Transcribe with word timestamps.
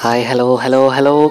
Hi 0.00 0.24
hello 0.24 0.54
hello 0.54 0.88
hello 0.88 1.30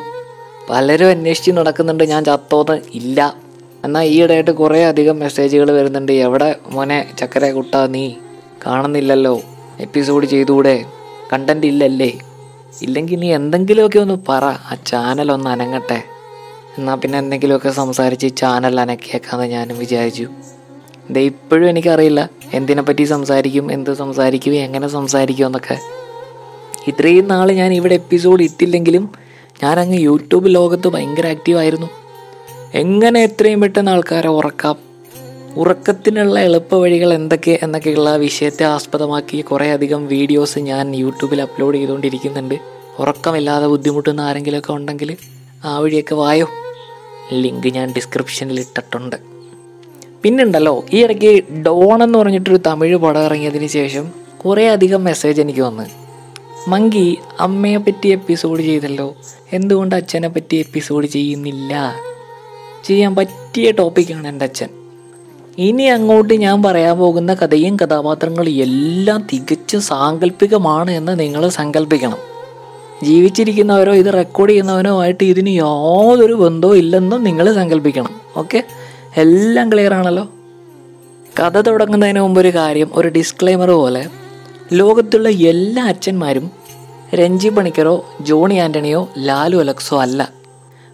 പലരും 0.70 1.10
അന്വേഷിച്ച് 1.10 1.52
നടക്കുന്നുണ്ട് 1.52 2.04
ഞാൻ 2.04 2.26
ചത്തോന്ന് 2.26 2.82
ഇല്ല. 2.94 3.36
എന്നാൽ 3.84 4.04
ഈയിടെയായിട്ട് 4.04 4.52
കുറേ 4.52 4.84
അധികം 4.84 5.20
മെസ്സേജുകൾ 5.20 5.72
വരുന്നുണ്ട്. 5.72 6.12
എവിടെ 6.12 6.56
മോനെ 6.68 7.14
ചക്കര 7.20 7.52
കുട്ട 7.52 7.76
നീ 7.76 8.14
കാണുന്നില്ലല്ലോ. 8.68 9.42
എപ്പിസോഡ് 9.80 10.26
ചെയ്തുകൂടെ 10.26 10.86
കണ്ടന്റ് 11.34 11.68
ഇല്ലല്ലേ? 11.68 12.12
ഇല്ലെങ്കിൽ 12.82 13.20
നീ 13.20 13.34
എന്തെങ്കിലുമൊക്കെ 13.34 14.00
ഒന്ന് 14.00 14.18
പറ 14.30 14.44
ആ 14.44 14.76
ചാനൽ 14.88 15.32
ഒന്ന് 15.32 15.50
അനങ്ങട്ടെ. 15.50 16.04
എന്നാൽ 16.78 16.96
പിന്നെ 16.96 17.18
എന്തെങ്കിലുമൊക്കെ 17.18 17.70
സംസാരിച്ച് 17.70 18.38
ചാനൽ 18.38 18.82
അനക്കിയേക്കാന്ന് 18.82 19.46
ഞാനും 19.46 19.80
വിചാരിച്ചു. 19.80 20.28
ദേ 21.12 21.22
ഇപ്പോഴും 21.22 21.70
എനിക്കറിയില്ല 21.70 22.30
എന്തിനെപ്പറ്റി 22.54 23.04
സംസാരിക്കും 23.04 23.72
എന്ത് 23.72 23.94
സംസാരിക്കും 23.94 24.54
എങ്ങനെ 24.54 24.88
സംസാരിക്കും 24.88 25.46
എന്നൊക്കെ. 25.46 25.95
ഇത്രയും 26.88 27.28
നാൾ 27.28 27.52
ഞാൻ 27.52 27.74
ഇവിടെ 27.74 27.94
എപ്പിസോഡ് 27.94 28.44
ഇട്ടില്ലെങ്കിലും 28.44 29.10
ഞാൻ 29.64 29.80
അങ്ങ് 29.80 30.00
യൂട്യൂബ് 30.00 30.56
ലോകത്ത് 30.56 30.88
ഭയങ്കര 30.88 31.28
ആക്റ്റീവ് 31.28 31.58
ആയിരുന്നു. 31.58 31.90
എങ്ങനെ 32.74 33.24
എത്രയും 33.24 33.62
പെട്ടെന്ന് 33.62 33.92
ആൾക്കാരെ 33.92 34.28
ഉറക്കാം? 34.28 34.76
ഉറക്കത്തിനുള്ള 35.58 36.40
എളുപ്പ 36.40 36.76
വഴികൾ 36.76 37.14
എന്തൊക്കെ 37.14 37.60
എന്നൊക്കെയുള്ള 37.64 38.16
വിഷയത്തെ 38.16 38.64
ആസ്പദമാക്കി 38.64 39.42
കുറേ 39.42 39.72
അധികം 39.72 40.08
വീഡിയോസ് 40.08 40.60
ഞാൻ 40.60 40.96
യൂട്യൂബിൽ 40.96 41.42
അപ്ലോഡ് 41.42 41.76
ചെയ്തുകൊണ്ടിരിക്കുന്നുണ്ട്. 41.76 42.56
ഉറക്കമില്ലാതെ 43.00 43.68
ബുദ്ധിമുട്ടുന്ന 43.68 44.22
ആരെങ്കിലുമൊക്കെ 44.22 44.74
ഉണ്ടെങ്കിൽ 44.74 45.18
ആ 45.66 45.80
വഴിയൊക്കെ 45.80 46.16
വായോ? 46.16 46.48
ലിങ്ക് 47.34 47.68
ഞാൻ 47.68 47.94
ഡിസ്ക്രിപ്ഷനിൽ 47.94 48.60
ഇട്ടിട്ടുണ്ട്. 48.60 49.16
പിന്നുണ്ടല്ലോ 50.24 50.86
ഈ 50.94 51.04
ഇടയ്ക്ക് 51.04 51.44
ഡോൺ 51.54 52.04
എന്ന് 52.04 52.20
പറഞ്ഞിട്ടൊരു 52.20 52.60
തമിഴ് 52.68 52.96
പടം 52.96 53.26
ഇറങ്ങിയതിന് 53.26 53.68
ശേഷം 53.68 54.12
കുറേ 54.46 54.68
അധികം 54.68 55.04
മെസ്സേജ് 55.04 55.42
എനിക്ക് 55.42 55.60
വന്ന്. 55.60 56.05
മങ്കി 56.68 57.18
അമ്മയെ 57.40 57.78
പറ്റി 57.78 58.08
എപ്പിസോഡ് 58.08 58.62
ചെയ്തല്ലോ. 58.62 59.16
എന്തുകൊണ്ട് 59.54 59.96
അച്ഛനെ 59.96 60.28
പറ്റി 60.28 60.56
എപ്പിസോഡ് 60.56 61.06
ചെയ്യുന്നില്ല? 61.06 61.96
ചെയ്യാൻ 62.84 63.16
പറ്റിയ 63.16 63.72
ടോപ്പിക്കാണ് 63.72 64.28
എന്റെ 64.28 64.46
അച്ഛൻ. 64.46 64.68
ഇനി 65.58 65.84
അങ്ങോട്ട് 65.84 66.34
ഞാൻ 66.34 66.64
പറയാൻ 66.64 66.98
പോകുന്ന 66.98 67.34
കഥയും 67.34 67.78
കഥാപാത്രങ്ങളും 67.78 68.50
എല്ലാം 68.50 69.28
തികച്ചും 69.34 69.82
സാങ്കല്പികമാണ് 69.82 70.92
എന്ന് 70.92 71.20
നിങ്ങൾ 71.20 71.50
സങ്കല്പിക്കണം. 71.50 72.18
ജീവിച്ചിരിക്കുന്നവരോ 73.04 73.94
ഇത് 73.94 74.14
റെക്കോർഡ് 74.14 74.52
ചെയ്യുന്നവനോ 74.52 75.02
ആയിട്ട് 75.02 75.24
ഇതിന് 75.24 75.50
യാതൊരു 75.50 76.34
ബന്ധവും 76.34 76.78
ഇല്ലെന്നും 76.78 77.24
നിങ്ങൾ 77.24 77.54
സങ്കല്പിക്കണം. 77.54 78.22
ഓക്കെ 78.38 78.64
എല്ലാം 79.18 79.74
ക്ലിയർ 79.74 79.94
ആണല്ലോ? 79.94 80.30
കഥ 81.40 81.62
തുടങ്ങുന്നതിന് 81.62 82.20
മുമ്പ് 82.20 82.42
ഒരു 82.42 82.56
കാര്യം 82.56 82.92
ഒരു 82.94 83.08
ഡിസ്ക്ലൈമർ 83.08 83.70
പോലെ. 83.70 84.08
ലോകത്തുള്ള 84.74 85.30
എല്ലാ 85.30 85.86
അച്ഛന്മാരും 85.86 86.52
രഞ്ജി 87.14 87.50
പണിക്കറോ 87.50 88.06
ജോണി 88.22 88.56
ആന്റണിയോ 88.56 89.10
ലാലു 89.18 89.58
അലക്സോ 89.58 90.02
അല്ല. 90.02 90.30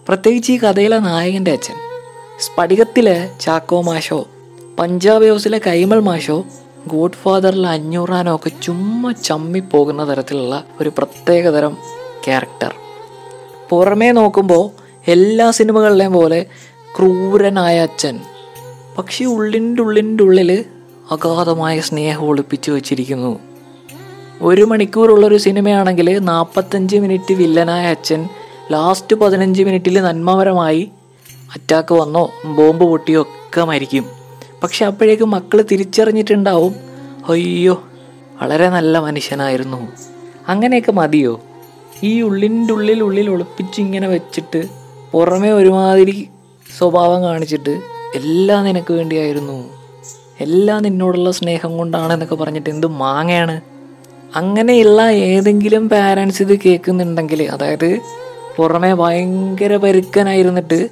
പ്രത്യേകിച്ച് 0.07 0.51
ഈ 0.51 0.57
കഥയിലെ 0.57 0.97
നായകന്റെ 0.97 1.51
അച്ഛൻ. 1.51 1.73
സ്ഫടികത്തിലെ 2.39 3.29
ചാക്കോ 3.39 3.81
മാഷോ 3.81 4.27
പഞ്ചാബ് 4.79 5.29
ഹൗസിലെ 5.29 5.61
കൈമൾ 5.67 5.99
മാഷോ 5.99 6.43
ഗോഡ് 6.87 7.11
ഫാദറിലെ 7.11 7.69
അഞ്ഞൂറാനോ 7.69 8.35
ഒക്കെ 8.35 8.51
ചുമ്മാ 8.63 9.11
ചമ്മിപ്പോകുന്ന 9.11 10.09
തരത്തിലുള്ള 10.09 10.63
ഒരു 10.81 10.91
പ്രത്യേകതരം 10.97 11.77
ക്യാരക്ടർ. 12.25 12.75
പുറമേ 13.69 14.11
നോക്കുമ്പോൾ 14.11 14.69
എല്ലാ 15.07 15.51
സിനിമകളിലെയും 15.51 16.13
പോലെ 16.13 16.45
ക്രൂരനായ 16.99 17.79
അച്ഛൻ. 17.79 18.19
പക്ഷേ 18.97 19.25
ഉള്ളിന്റെ 19.25 19.81
ഉള്ളിന്റെ 19.81 20.23
ഉള്ളിൽ 20.23 20.65
അഗാധമായ 21.11 21.79
സ്നേഹം 21.79 22.25
ഒളിപ്പിച്ചു 22.25 22.71
വച്ചിരിക്കുന്നു. 22.71 23.39
ഒരു 24.41 24.61
മണിക്കൂറുള്ളൊരു 24.61 25.37
സിനിമയാണെങ്കിൽ 25.37 26.19
നാൽപ്പത്തഞ്ച് 26.19 26.97
മിനിറ്റ് 26.97 27.33
വില്ലനായ 27.33 27.85
അച്ഛൻ 27.85 28.29
ലാസ്റ്റ് 28.71 29.15
പതിനഞ്ച് 29.15 29.63
മിനിറ്റിൽ 29.63 30.01
നന്മപരമായി 30.01 30.91
അറ്റാക്ക് 31.55 31.95
വന്നോ 31.95 32.31
ബോംബ് 32.45 32.85
പൊട്ടിയോ 32.85 33.21
ഒക്കെ 33.21 33.61
മരിക്കും. 33.61 34.05
പക്ഷെ 34.63 34.85
അപ്പോഴേക്കും 34.85 35.31
മക്കൾ 35.31 35.61
തിരിച്ചറിഞ്ഞിട്ടുണ്ടാവും 35.71 36.75
അയ്യോ 37.29 37.83
വളരെ 38.41 38.69
നല്ല 38.69 38.99
മനുഷ്യനായിരുന്നു. 38.99 39.87
അങ്ങനെയൊക്കെ 40.47 40.91
മതിയോ? 40.91 41.41
ഈ 42.03 42.21
ഉള്ളിന്റെ 42.21 42.73
ഉള്ളിൽ 42.73 43.03
ഉള്ളിൽ 43.03 43.29
ഒളിപ്പിച്ച് 43.29 43.81
ഇങ്ങനെ 43.81 44.07
വെച്ചിട്ട് 44.07 44.63
പുറമേ 45.11 45.49
ഒരുമാതിരി 45.49 46.29
സ്വഭാവം 46.77 47.23
കാണിച്ചിട്ട് 47.23 47.81
എല്ലാം 48.15 48.65
നിനക്ക് 48.65 48.93
വേണ്ടിയായിരുന്നു. 48.93 49.69
എല്ലാം 50.39 50.83
നിന്നോടുള്ള 50.83 51.31
സ്നേഹം 51.31 51.77
കൊണ്ടാണെന്നൊക്കെ 51.77 52.35
പറഞ്ഞിട്ട് 52.35 52.69
എന്ത് 52.69 52.87
മാങ്ങയാണ്? 52.87 53.70
അങ്ങനെയുള്ള 54.35 55.09
ഏതെങ്കിലും 55.09 55.89
പാരൻസ് 55.89 56.43
ഇത് 56.43 56.59
കേൾക്കുന്നുണ്ടെങ്കിൽ 56.59 57.43
അതായത് 57.43 57.99
പുറമെ 58.55 58.93
ഭയങ്കര 58.93 59.77
പരുക്കനായിരുന്നിട്ട് 59.77 60.89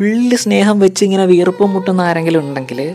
ഉള്ളിൽ 0.00 0.36
സ്നേഹം 0.36 0.80
വെച്ച് 0.80 1.04
ഇങ്ങനെ 1.04 1.24
വീർപ്പം 1.24 1.70
മുട്ടുന്ന 1.70 2.00
ആരെങ്കിലും 2.00 2.40
ഉണ്ടെങ്കിൽ 2.40 2.94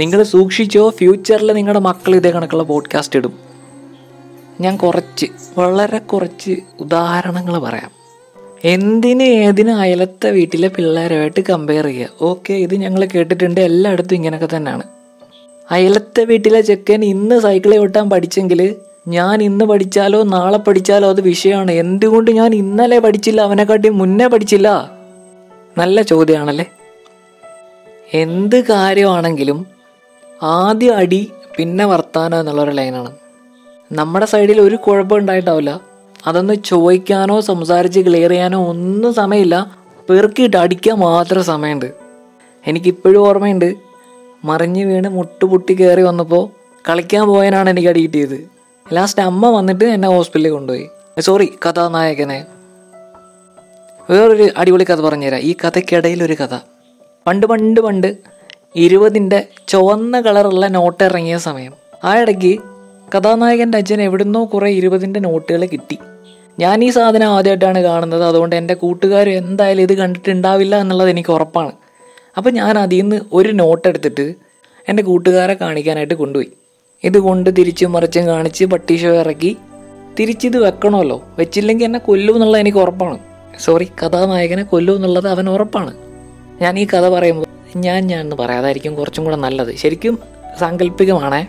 നിങ്ങൾ 0.00 0.22
സൂക്ഷിച്ചോ 0.22 0.90
ഫ്യൂച്ചറിൽ 0.90 1.52
നിങ്ങളുടെ 1.52 1.80
മക്കൾ 1.80 2.16
ഇതേ 2.16 2.30
കണക്കുള്ള 2.30 2.62
പോഡ്കാസ്റ്റ് 2.62 3.18
ഇടും. 3.18 3.32
ഞാൻ 4.60 4.76
കുറച്ച് 4.76 5.26
വളരെ 5.58 5.98
കുറച്ച് 5.98 6.56
ഉദാഹരണങ്ങൾ 6.80 7.58
പറയാം. 7.58 7.90
എന്തിന് 8.64 9.22
ഏതിന് 9.22 9.70
അയലത്തെ 9.70 10.30
വീട്ടിലെ 10.30 10.68
പിള്ളേരുമായിട്ട് 10.68 11.40
കമ്പയർ 11.40 11.84
ചെയ്യുക? 11.84 12.08
ഓക്കെ 12.20 12.52
ഇത് 12.52 12.74
ഞങ്ങൾ 12.74 13.04
കേട്ടിട്ടുണ്ട് 13.04 13.60
എല്ലായിടത്തും 13.60 14.14
ഇങ്ങനെയൊക്കെ 14.14 14.56
തന്നെയാണ്. 14.56 14.82
അയലത്തെ 15.72 16.24
വീട്ടിലെ 16.24 16.60
ചെക്കൻ 16.60 17.04
ഇന്ന് 17.04 17.40
സൈക്കിൾ 17.40 17.76
ഓട്ടാൻ 17.76 18.10
പഠിച്ചെങ്കിൽ 18.10 18.74
ഞാൻ 19.08 19.42
ഇന്ന് 19.42 19.64
പഠിച്ചാലോ 19.64 20.22
നാളെ 20.22 20.58
പഠിച്ചാലോ 20.58 21.08
അത് 21.08 21.20
വിഷയമാണ്. 21.20 21.72
എന്തുകൊണ്ട് 21.72 22.30
ഞാൻ 22.30 22.54
ഇന്നലെ 22.54 22.98
പഠിച്ചില്ല 22.98 23.40
അവനെക്കാട്ടി 23.40 23.88
മുന്നേ 23.88 24.26
പഠിച്ചില്ല? 24.26 24.90
നല്ല 25.78 26.02
ചോദ്യമാണല്ലേ? 26.02 26.66
എന്ത് 28.14 28.64
കാര്യമാണെങ്കിലും 28.64 29.66
ആദ്യ 30.42 30.90
അടി 30.90 31.32
പിന്നെ 31.58 31.84
വർത്താനം 31.84 32.40
എന്നുള്ളൊരു 32.40 32.70
ലൈനാണ് 32.70 33.12
നമ്മുടെ 33.92 34.26
സൈഡിൽ 34.26 34.60
ഒരു 34.60 34.76
കുഴപ്പം 34.76 35.16
ഉണ്ടായിട്ടാവില്ല. 35.16 35.80
അതൊന്ന് 36.26 36.54
ചോദിക്കാനോ 36.64 37.40
സംസാരിച്ച് 37.40 38.00
ക്ലിയർ 38.00 38.30
ചെയ്യാനോ 38.30 38.66
ഒന്നും 38.68 39.14
സമയമില്ല. 39.14 39.76
പെറുക്കിയിട്ട് 40.10 40.56
അടിക്കാൻ 40.56 40.98
മാത്രം 40.98 41.44
സമയമുണ്ട്. 41.44 41.92
എനിക്കിപ്പോഴും 42.66 43.20
ഓർമ്മയുണ്ട്. 43.20 43.91
മറിഞ്ഞ് 44.44 44.84
വീണ് 44.84 45.08
മുട്ടുപൊട്ടി 45.08 45.74
കയറി 45.74 46.02
വന്നപ്പോൾ 46.02 46.48
കളിക്കാൻ 46.88 47.26
പോയനാണ് 47.26 47.70
എനിക്ക് 47.70 47.88
അടി 47.88 48.02
കിട്ടിയത് 48.02 48.48
ലാസ്റ്റ് 48.92 49.22
അമ്മ 49.22 49.50
വന്നിട്ട് 49.50 49.84
എന്നെ 49.84 50.08
ഹോസ്പിറ്റലിൽ 50.08 50.50
കൊണ്ടുപോയി. 50.50 50.86
സോറി 51.20 51.52
കഥാനായകനെ. 51.68 52.44
വേറൊരു 54.10 54.48
അടിപൊളി 54.56 54.84
കഥ 54.84 55.00
പറഞ്ഞുതരാം. 55.00 55.40
ഈ 55.40 55.52
കഥയ്ക്കിടയിൽ 55.52 56.22
ഒരു 56.22 56.32
കഥ. 56.32 56.58
പണ്ട് 57.26 57.46
പണ്ട് 57.46 57.80
പണ്ട് 57.80 58.16
ഇരുപതിന്റെ 58.76 59.48
ചുവന്ന 59.68 60.20
കളറുള്ള 60.20 60.66
നോട്ട് 60.66 61.04
ഇറങ്ങിയ 61.04 61.38
സമയം. 61.38 61.72
ആ 62.04 62.18
ഇടയ്ക്ക് 62.18 62.60
കഥാനായകന്റെ 63.16 63.78
അച്ഛൻ 63.78 64.02
എവിടുന്നോ 64.02 64.44
കുറേ 64.44 64.70
ഇരുപതിന്റെ 64.70 65.20
നോട്ടുകൾ 65.20 65.66
കിട്ടി. 65.66 65.98
ഞാൻ 66.58 66.84
ഈ 66.84 66.90
സാധനം 66.90 67.26
ആദ്യമായിട്ടാണ് 67.26 67.78
കാണുന്നത്. 67.78 68.24
അതുകൊണ്ട് 68.24 68.56
എന്റെ 68.56 68.74
കൂട്ടുകാർ 68.74 69.28
എന്തായാലും 69.28 69.82
ഇത് 69.82 69.94
കണ്ടിട്ടുണ്ടാവില്ല 69.94 70.80
എന്നുള്ളത് 70.80 71.10
എനിക്ക് 71.10 71.32
ഉറപ്പാണ്. 71.32 71.72
അപ്പോൾ 72.36 72.50
ഞാൻ 72.50 72.78
അതിൽ 72.78 73.00
നിന്ന് 73.00 73.20
ഒരു 73.32 73.52
നോട്ട് 73.52 73.88
എടുത്തിട്ട് 73.88 74.34
എന്റെ 74.88 75.02
കൂട്ടുകാരെ 75.02 75.54
കാണിക്കാനായിട്ട് 75.54 76.14
കൊണ്ടുപോയി. 76.14 76.48
ഇത് 77.04 77.18
കൊണ്ട് 77.18 77.50
തിരിച്ചും 77.58 77.92
മറിച്ചും 77.92 78.26
കാണിച്ച് 78.26 78.64
പട്ടീഷോ 78.64 79.08
ഇറക്കി. 79.08 79.56
തിരിച്ചിത് 80.20 80.58
വെക്കണമല്ലോ. 80.58 81.24
വെച്ചില്ലെങ്കിൽ 81.38 81.84
എന്നെ 81.84 81.98
കൊല്ലും 81.98 82.34
എന്നുള്ളത് 82.34 82.60
എനിക്ക് 82.60 82.78
ഉറപ്പാണ്. 82.78 83.18
സോറി 83.60 83.84
കഥാനായകനെ 83.84 84.62
കൊല്ലും 84.62 84.96
എന്നുള്ളത് 84.96 85.28
അവൻ 85.28 85.50
ഉറപ്പാണ്. 85.50 85.94
ഞാൻ 86.62 86.78
ഈ 86.78 86.86
കഥ 86.86 87.08
പറയുമ്പോൾ 87.08 87.46
ഞാൻ 87.76 88.06
ഞാൻ 88.06 88.20
എന്ന് 88.20 88.36
പറയാതായിരിക്കും 88.36 88.94
കുറച്ചും 88.94 89.24
കൂടെ 89.24 89.36
നല്ലത്. 89.36 89.76
ശരിക്കും 89.76 90.18
സാങ്കല്പികമാണേ. 90.60 91.46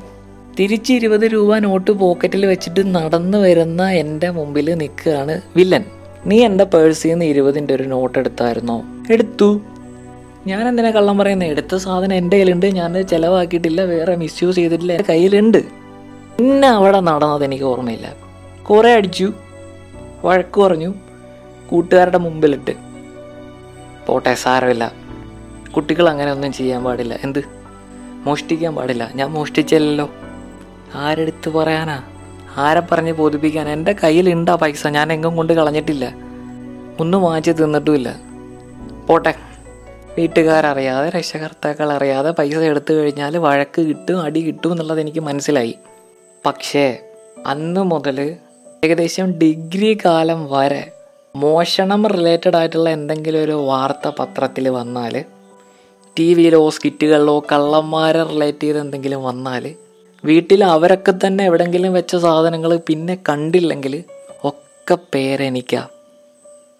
തിരിച്ച് 0.59 0.93
ഇരുപത് 0.93 1.21
രൂപ 1.21 1.57
നോട്ട് 1.57 1.91
പോക്കറ്റിൽ 1.91 2.45
വെച്ചിട്ട് 2.45 2.95
നടന്നു 2.95 3.37
വരുന്ന 3.37 3.89
എന്റെ 3.89 4.29
മുമ്പിൽ 4.29 4.73
നിൽക്കുകയാണ് 4.73 5.41
വില്ലൻ. 5.55 5.83
നീ 6.25 6.45
എന്റെ 6.45 6.63
പേഴ്സിൽ 6.63 7.09
നിന്ന് 7.09 7.25
ഇരുപതിന്റെ 7.25 7.75
ഒരു 7.75 7.83
നോട്ട് 7.83 8.19
എടുത്തായിരുന്നോ? 8.19 8.83
എടുത്തു. 9.11 9.61
ഞാൻ 10.47 10.67
എന്തിനാ 10.67 10.91
കള്ളം 10.91 11.17
പറയുന്നത് 11.17 11.49
എടുത്ത 11.49 11.75
സാധനം 11.75 12.13
എന്റെ 12.13 12.37
കയ്യിലുണ്ട്. 12.37 12.65
ഞാൻ 12.65 13.07
ചിലവാക്കിയിട്ടില്ല. 13.07 13.81
വേറെ 13.81 14.15
മിസ്യൂസ് 14.15 14.55
ചെയ്തിട്ടില്ല. 14.55 14.93
എന്റെ 14.93 15.03
കയ്യിലുണ്ട്. 15.09 15.57
പിന്നെ 16.37 16.67
അവിടെ 16.67 16.99
നടന്നത് 16.99 17.43
എനിക്ക് 17.43 17.63
ഓർമ്മയില്ല. 17.63 18.13
കുറേ 18.69 18.93
അടിച്ചു. 18.93 19.33
വഴക്ക് 20.23 20.61
പറഞ്ഞു. 20.61 20.93
കൂട്ടുകാരുടെ 21.69 22.17
മുമ്പിലിട്ട്. 22.17 22.71
പോട്ടെ 24.07 24.33
സാരമില്ല. 24.33 24.93
കുട്ടികൾ 25.75 26.09
അങ്ങനെ 26.09 26.31
ഒന്നും 26.31 26.53
ചെയ്യാൻ 26.53 26.83
പാടില്ല. 26.83 27.19
എന്ത്? 27.23 27.43
മോഷ്ടിക്കാൻ 28.25 28.75
പാടില്ല. 28.75 29.11
ഞാൻ 29.15 29.29
മോഷ്ടിച്ചല്ലോ 29.29 30.09
ആരെടുത്ത് 30.95 31.49
പറയാനാ? 31.49 32.03
ആരെ 32.57 32.79
പറഞ്ഞ് 32.79 33.13
ബോധിപ്പിക്കാൻ? 33.13 33.69
എന്റെ 33.69 33.95
കയ്യിലുണ്ടാ 34.03 34.55
പൈസ. 34.55 34.87
ഞാൻ 34.87 35.13
എങ്ങും 35.13 35.35
കൊണ്ട് 35.35 35.53
കളഞ്ഞിട്ടില്ല. 35.53 36.13
ഒന്നും 36.99 37.21
വാങ്ങിച്ച് 37.21 37.51
തിന്നിട്ടുമില്ല. 37.51 38.15
പോട്ടെ. 39.07 39.52
വീട്ടുകാരറിയാതെ 40.17 41.09
രക്ഷകർത്താക്കൾ 41.09 41.91
അറിയാതെ 41.91 42.31
പൈസ 42.31 42.57
എടുത്തു 42.57 42.93
കഴിഞ്ഞാൽ 42.93 43.37
വഴക്ക് 43.37 43.81
കിട്ടും 43.81 44.21
അടി 44.21 44.39
കിട്ടും 44.39 44.71
എന്നുള്ളത് 44.71 44.99
എനിക്ക് 44.99 45.19
മനസ്സിലായി. 45.19 45.75
പക്ഷേ 46.45 46.97
അന്ന് 47.45 47.81
മുതൽ 47.81 48.35
ഏകദേശം 48.83 49.31
ഡിഗ്രി 49.31 49.97
കാലം 50.05 50.51
വരെ 50.51 50.91
മോഷണം 51.35 52.07
റിലേറ്റഡ് 52.07 52.55
ആയിട്ടുള്ള 52.55 52.89
എന്തെങ്കിലും 52.89 53.43
ഒരു 53.43 53.51
വാർത്ത 53.51 54.11
പത്രത്തിൽ 54.19 54.69
വന്നാൽ 54.69 55.23
ടി 56.17 56.33
വിയിലോ 56.33 56.69
സ്കിറ്റുകളിലോ 56.69 57.39
കള്ളന്മാരെ 57.51 58.23
റിലേറ്റ് 58.23 58.63
ചെയ്ത് 58.63 58.79
എന്തെങ്കിലും 58.79 59.23
വന്നാൽ 59.23 59.75
വീട്ടിൽ 60.25 60.63
അവരൊക്കെ 60.63 61.13
തന്നെ 61.25 61.45
എവിടെങ്കിലും 61.45 61.93
വെച്ച 61.93 62.15
സാധനങ്ങൾ 62.15 62.77
പിന്നെ 62.89 63.17
കണ്ടില്ലെങ്കിൽ 63.29 64.03
ഒക്കെ 64.43 64.97
പേരെനിക്കാ. 65.15 65.87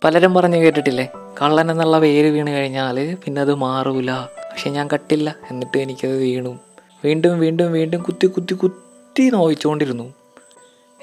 പലരും 0.04 0.34
പറഞ്ഞു 0.34 0.56
കേട്ടിട്ടില്ലേ? 0.56 1.10
കള്ളൻ 1.42 1.72
എന്നുള്ള 1.72 2.00
പേര് 2.00 2.28
വീണ് 2.28 2.48
കഴിഞ്ഞാൽ 2.48 3.16
പിന്നെ 3.26 3.42
അത് 3.42 3.54
മാറൂല. 3.56 4.12
പക്ഷെ 4.52 4.70
ഞാൻ 4.70 4.90
കട്ടില്ല. 4.94 5.36
എന്നിട്ട് 5.52 5.78
എനിക്കത് 5.78 6.18
വീണു. 6.18 6.60
വീണ്ടും 7.06 7.40
വീണ്ടും 7.40 7.72
വീണ്ടും 7.72 8.02
കുത്തി 8.02 8.28
കുത്തി 8.28 8.54
കുത്തി 8.54 9.30
നോവിച്ചുകൊണ്ടിരുന്നു 9.30 10.14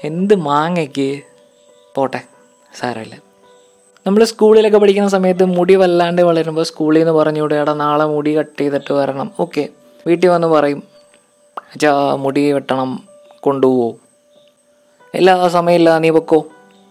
എന്ത് 0.05 0.35
മാങ്ങയ്ക്ക്? 0.35 1.21
പോട്ടെ 1.95 2.21
സാരമില്ല. 2.79 3.15
നമ്മൾ 4.07 4.23
സ്കൂളിലൊക്കെ 4.23 4.77
പഠിക്കുന്ന 4.77 5.09
സമയത്ത് 5.09 5.45
മുടി 5.45 5.75
വല്ലാണ്ട് 5.75 6.21
വളരുമ്പോൾ 6.21 6.63
സ്കൂളിൽ 6.63 6.99
നിന്ന് 6.99 7.13
പറഞ്ഞു 7.13 7.53
എടാ 7.53 7.73
നാളെ 7.73 8.05
മുടി 8.05 8.37
കട്ട് 8.37 8.61
ചെയ്തിട്ട് 8.61 8.93
വരണം. 8.93 9.31
ഓക്കെ. 9.39 9.69
വീട്ടിൽ 10.07 10.29
വന്ന് 10.29 10.47
പറയും 10.47 10.83
അച്ഛാ 11.73 12.15
മുടി 12.15 12.51
വെട്ടണം 12.51 13.03
കൊണ്ടുപോകും 13.39 13.97
എല്ലാ 15.15 15.47
സമയമില്ല 15.47 15.97
നീ 15.97 16.09
പൊക്കോ. 16.09 16.45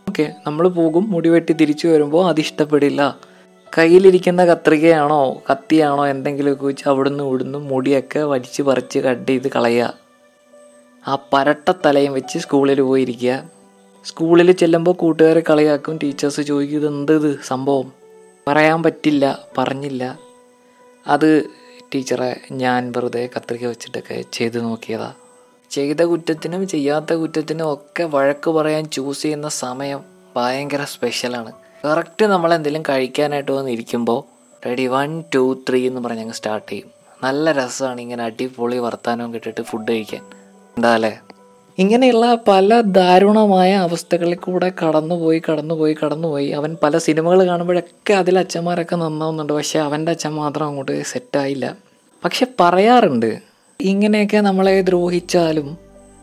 ഓക്കെ. 0.08 0.32
നമ്മൾ 0.46 0.68
പോകും 0.68 1.10
മുടി 1.10 1.28
വെട്ടി 1.28 1.52
തിരിച്ചു 1.52 1.88
വരുമ്പോൾ 1.88 2.28
അത് 2.28 2.40
ഇഷ്ടപ്പെടില്ല. 2.40 3.16
കയ്യിലിരിക്കുന്ന 3.78 4.44
കത്രികയാണോ 4.44 5.42
കത്തിയാണോ 5.50 6.06
എന്തെങ്കിലുമൊക്കെ 6.06 6.66
വെച്ച് 6.66 6.88
അവിടുന്ന് 6.88 7.24
ഇവിടുന്ന് 7.24 7.58
മുടിയൊക്കെ 7.58 8.18
വലിച്ച് 8.18 8.62
പറിച്ച് 8.62 8.98
കട്ട് 8.98 9.26
ചെയ്ത് 9.26 9.48
കളയുക. 9.48 9.94
ആ 11.08 11.18
പരട്ട 11.32 11.72
തലയും 11.86 12.12
വെച്ച് 12.12 12.38
സ്കൂളിൽ 12.38 12.80
പോയിരിക്കുക. 12.80 13.44
സ്കൂളിൽ 14.04 14.52
ചെല്ലുമ്പോൾ 14.52 14.92
കൂട്ടുകാരെ 14.92 15.42
കളിയാക്കും 15.50 15.98
ടീച്ചേഴ്സ് 16.02 16.40
ചോദിക്കും 16.40 16.76
ഇത് 16.76 16.86
എന്ത് 16.86 17.12
ഇത് 17.12 17.40
സംഭവം? 17.46 17.92
പറയാൻ 18.48 18.82
പറ്റില്ല 18.82 19.38
പറഞ്ഞില്ല. 19.58 20.18
അത് 21.06 21.44
ടീച്ചറെ 21.94 22.40
ഞാൻ 22.52 22.90
വെറുതെ 22.90 23.28
കത്രിക 23.36 23.66
വെച്ചിട്ടൊക്കെ 23.66 24.24
ചെയ്ത് 24.32 24.60
നോക്കിയതാ. 24.60 25.12
ചെയ്ത 25.70 26.00
കുറ്റത്തിനും 26.02 26.68
ചെയ്യാത്ത 26.68 27.12
കുറ്റത്തിനും 27.12 27.72
ഒക്കെ 27.72 28.02
വഴക്ക് 28.02 28.50
പറയാൻ 28.50 28.84
ചൂസ് 28.84 29.22
ചെയ്യുന്ന 29.22 29.48
സമയം 29.48 30.00
ഭയങ്കര 30.36 30.84
സ്പെഷ്യലാണ് 30.84 31.52
കറക്റ്റ് 31.84 32.24
നമ്മൾ 32.24 32.54
എന്തെങ്കിലും 32.54 32.82
കഴിക്കാനായിട്ട് 32.88 33.52
വന്നിരിക്കുമ്പോൾ 33.52 34.24
റെഡി 34.66 34.86
വൺ 34.86 35.24
ടു 35.34 35.58
ത്രീ 35.68 35.86
എന്ന് 35.86 36.00
പറഞ്ഞ് 36.00 36.20
അങ്ങ് 36.20 36.34
സ്റ്റാർട്ട് 36.34 36.72
ചെയ്യും. 36.72 36.90
നല്ല 37.22 37.52
രസമാണ് 37.52 38.00
ഇങ്ങനെ 38.00 38.24
അടിപൊളി 38.24 38.78
വർത്താനവും 38.78 39.34
കിട്ടിയിട്ട് 39.34 39.60
ഫുഡ് 39.60 39.88
കഴിക്കാൻ. 39.88 40.22
എന്താ 40.76 40.94
അല്ലേ? 40.94 41.20
ഇങ്ങനെയുള്ള 41.78 42.38
പല 42.48 42.80
ദാരുണമായ 42.80 43.74
അവസ്ഥകളിൽ 43.74 44.34
കൂടെ 44.34 44.72
കടന്നുപോയി 44.82 45.42
കടന്നുപോയി 45.50 45.96
കടന്നുപോയി. 46.04 46.48
അവൻ 46.48 46.76
പല 46.82 46.98
സിനിമകൾ 46.98 47.46
കാണുമ്പോഴൊക്കെ 47.46 48.12
അതിൽ 48.12 48.38
അച്ഛന്മാരൊക്കെ 48.38 48.96
നന്നാവുന്നുണ്ട്. 48.96 49.52
പക്ഷേ 49.52 49.78
അവന്റെ 49.78 50.10
അച്ഛൻ 50.10 50.30
മാത്രം 50.30 50.66
അങ്ങോട്ട് 50.66 51.02
സെറ്റായില്ല 51.02 51.76
പക്ഷെ 52.24 52.46
പറയാറുണ്ട്. 52.60 53.38
ഇങ്ങനെയൊക്കെ 53.80 54.36
നമ്മളെ 54.36 54.80
ദ്രോഹിച്ചാലും 54.80 55.78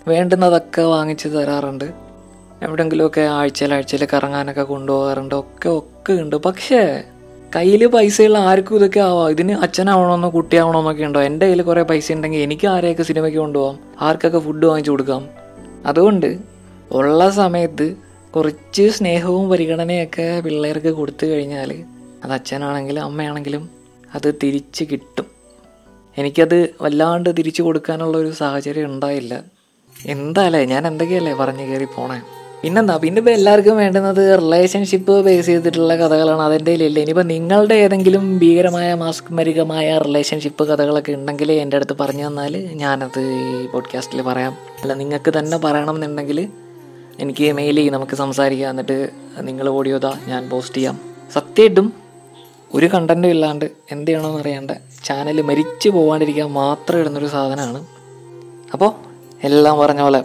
വേണ്ടുന്നതൊക്കെ 0.07 0.81
വാങ്ങിച്ചു 0.81 1.27
തരാറുണ്ട്. 1.27 2.06
എവിടെങ്കിലുമൊക്കെ 2.61 3.21
ആഴ്ചയിൽ 3.21 3.73
ആഴ്ചയിൽ 3.73 4.07
കറങ്ങാനൊക്കെ 4.13 4.63
കൊണ്ടുപോകാറുണ്ട്. 4.63 5.35
ഒക്കെ 5.35 5.69
ഒക്കെ 5.69 6.13
ഉണ്ട്. 6.13 6.35
പക്ഷേ 6.35 7.03
കയ്യിൽ 7.55 7.87
പൈസയുള്ള 7.87 8.37
ആർക്കും 8.37 8.75
ഇതൊക്കെ 8.75 8.99
ആവാം. 8.99 9.29
ഇതിന് 9.29 9.51
അച്ഛനാവണമെന്നോ 9.51 10.29
കുട്ടിയാവണമെന്നൊക്കെ 10.29 11.03
ഉണ്ടോ? 11.03 11.21
എന്റെ 11.21 11.45
കയ്യിൽ 11.45 11.61
കുറേ 11.61 11.81
പൈസ 11.81 12.11
ഉണ്ടെങ്കിൽ 12.11 12.39
എനിക്ക് 12.39 12.67
ആരെയൊക്കെ 12.67 13.03
സിനിമയ്ക്ക് 13.03 13.39
കൊണ്ടുപോകാം? 13.39 13.79
ആർക്കൊക്കെ 14.01 14.39
ഫുഡ് 14.39 14.65
വാങ്ങിച്ചു 14.65 14.91
കൊടുക്കാം? 14.91 15.27
അതുകൊണ്ട് 15.85 16.37
ഉള്ള 16.91 17.29
സമയത്ത് 17.29 17.95
കുറച്ച് 18.35 18.89
സ്നേഹവും 18.89 19.49
പരിഗണനയൊക്കെ 19.49 20.39
പിള്ളേർക്ക് 20.39 20.87
കൊടുത്തു 20.87 21.25
കഴിഞ്ഞാൽ 21.25 21.83
അത് 22.23 22.31
അച്ഛനാണെങ്കിലും 22.31 23.03
അമ്മയാണെങ്കിലും 23.03 23.69
അത് 24.15 24.35
തിരിച്ച് 24.43 24.85
കിട്ടും. 24.91 25.25
എനിക്കത് 26.17 26.75
വല്ലാണ്ട് 26.81 27.37
തിരിച്ചു 27.37 27.63
കൊടുക്കാനുള്ള 27.63 28.17
ഒരു 28.17 28.31
സാഹചര്യം 28.31 28.85
ഉണ്ടായില്ല. 28.85 29.43
എന്തായാലേ 30.05 30.65
ഞാൻ 30.65 30.87
എന്തൊക്കെയല്ലേ 30.87 31.33
പറഞ്ഞു 31.33 31.63
കയറി 31.63 31.85
പോണേ? 31.85 32.21
പിന്നെന്താ 32.61 32.97
പിന്നെ 32.97 33.19
ഇപ്പോൾ 33.19 33.31
എല്ലാവർക്കും 33.31 33.77
വേണ്ടുന്നത് 33.77 34.39
റിലേഷൻഷിപ്പ് 34.41 35.25
ബേസ് 35.25 35.45
ചെയ്തിട്ടുള്ള 35.45 35.95
കഥകളാണ്. 35.95 36.41
അതിന്റെ 36.41 36.71
ഇല്ലേ 36.71 37.01
ഇനിയിപ്പോൾ 37.01 37.23
നിങ്ങളുടെ 37.23 37.75
ഏതെങ്കിലും 37.75 38.39
ഭീകരമായ 38.39 38.93
മാസ്മരികമായ 38.93 39.97
റിലേഷൻഷിപ്പ് 39.97 40.63
കഥകളൊക്കെ 40.67 41.11
ഉണ്ടെങ്കിൽ 41.11 41.51
എന്റെ 41.51 41.77
അടുത്ത് 41.77 41.95
പറഞ്ഞു 41.99 42.27
തന്നാൽ 42.27 42.57
ഞാനത് 42.73 43.19
ഈ 43.19 43.67
പോഡ്കാസ്റ്റിൽ 43.67 44.21
പറയാം. 44.21 44.53
അല്ല 44.81 44.93
നിങ്ങൾക്ക് 44.93 45.33
തന്നെ 45.39 45.57
പറയണം 45.57 45.95
എന്നുണ്ടെങ്കിൽ 45.95 46.49
എനിക്ക് 47.19 47.51
മെയിൽ 47.51 47.75
ചെയ്യും 47.75 47.93
നമുക്ക് 47.93 48.15
സംസാരിക്കാം. 48.15 48.69
എന്നിട്ട് 48.69 49.09
നിങ്ങൾ 49.39 49.69
ഓഡിയോതാ 49.69 50.13
ഞാൻ 50.27 50.49
പോസ്റ്റ് 50.49 50.77
ചെയ്യാം. 50.77 50.99
സത്യമായിട്ടും 51.33 51.93
ഒരു 52.75 52.85
കണ്ടന്റും 52.85 53.29
ഇല്ലാണ്ട് 53.29 53.65
എന്ത് 53.91 54.07
ചെയ്യണമെന്ന് 54.07 54.39
അറിയാണ്ട് 54.39 54.73
ചാനൽ 55.05 55.41
മരിച്ചു 55.41 55.89
പോകാണ്ടിരിക്കാൻ 55.89 56.51
മാത്രം 56.51 56.99
ഇടുന്നൊരു 56.99 57.27
സാധനമാണ്. 57.27 57.85
അപ്പോൾ 58.73 58.91
എല്ലാം 59.43 59.79
പറഞ്ഞ 59.79 60.01
പോലെ 60.01 60.21